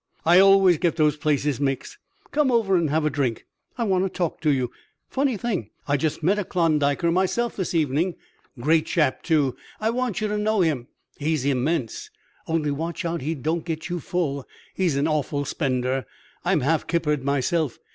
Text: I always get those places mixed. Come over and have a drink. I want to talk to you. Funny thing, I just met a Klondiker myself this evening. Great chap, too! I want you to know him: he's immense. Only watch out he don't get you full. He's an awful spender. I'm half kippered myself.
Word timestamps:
I 0.25 0.39
always 0.39 0.79
get 0.79 0.95
those 0.95 1.15
places 1.15 1.59
mixed. 1.59 1.99
Come 2.31 2.49
over 2.51 2.75
and 2.75 2.89
have 2.89 3.05
a 3.05 3.11
drink. 3.11 3.45
I 3.77 3.83
want 3.83 4.03
to 4.03 4.09
talk 4.09 4.41
to 4.41 4.49
you. 4.51 4.71
Funny 5.07 5.37
thing, 5.37 5.69
I 5.87 5.95
just 5.95 6.23
met 6.23 6.39
a 6.39 6.43
Klondiker 6.43 7.11
myself 7.13 7.55
this 7.55 7.75
evening. 7.75 8.15
Great 8.59 8.87
chap, 8.87 9.21
too! 9.21 9.55
I 9.79 9.91
want 9.91 10.19
you 10.19 10.27
to 10.29 10.39
know 10.39 10.61
him: 10.61 10.87
he's 11.19 11.45
immense. 11.45 12.09
Only 12.47 12.71
watch 12.71 13.05
out 13.05 13.21
he 13.21 13.35
don't 13.35 13.63
get 13.63 13.89
you 13.89 13.99
full. 13.99 14.47
He's 14.73 14.95
an 14.97 15.07
awful 15.07 15.45
spender. 15.45 16.07
I'm 16.43 16.61
half 16.61 16.87
kippered 16.87 17.23
myself. 17.23 17.77